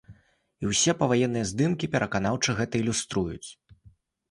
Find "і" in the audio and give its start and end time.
0.63-0.69